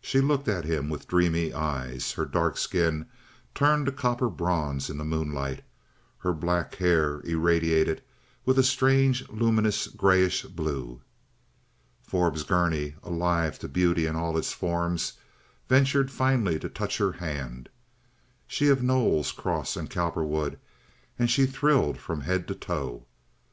She 0.00 0.20
looked 0.20 0.48
at 0.48 0.64
him 0.64 0.88
with 0.88 1.06
dreamy 1.06 1.54
eyes, 1.54 2.14
her 2.14 2.24
dark 2.24 2.58
skin 2.58 3.06
turned 3.54 3.86
a 3.86 3.92
copper 3.92 4.28
bronze 4.28 4.90
in 4.90 4.98
the 4.98 5.04
moonlight, 5.04 5.62
her 6.18 6.32
black 6.32 6.74
hair 6.74 7.20
irradiated 7.20 8.02
with 8.44 8.58
a 8.58 8.64
strange, 8.64 9.28
luminous 9.28 9.86
grayish 9.86 10.42
blue. 10.42 11.00
Forbes 12.02 12.42
Gurney, 12.42 12.96
alive 13.04 13.56
to 13.60 13.68
beauty 13.68 14.04
in 14.06 14.16
all 14.16 14.36
its 14.36 14.52
forms, 14.52 15.12
ventured 15.68 16.10
finally 16.10 16.58
to 16.58 16.68
touch 16.68 16.98
her 16.98 17.12
hand—she 17.12 18.66
of 18.68 18.82
Knowles, 18.82 19.30
Cross, 19.30 19.76
and 19.76 19.88
Cowperwood—and 19.88 21.30
she 21.30 21.46
thrilled 21.46 21.98
from 21.98 22.22
head 22.22 22.48
to 22.48 22.56
toe. 22.56 23.06